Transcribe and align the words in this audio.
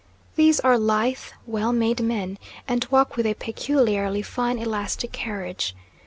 These 0.35 0.59
are 0.61 0.79
lithe, 0.79 1.25
well 1.45 1.71
made 1.71 2.01
men, 2.01 2.39
and 2.67 2.85
walk 2.89 3.15
with 3.15 3.27
a 3.27 3.35
peculiarly 3.35 4.23
fine, 4.23 4.57
elastic 4.57 5.11
carriage. 5.11 5.75